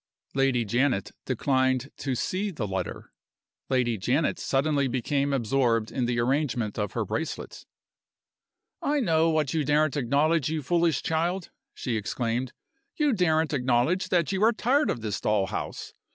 [0.33, 3.11] Lady Janet declined to see the letter.
[3.69, 7.67] Lady Janet suddenly became absorbed in the arrangement of her bracelets.
[8.81, 12.51] "I know what you daren't acknowledge, you foolish child!" she exclaimed.
[12.95, 15.93] "You daren't acknowledge that you are tired of this dull house.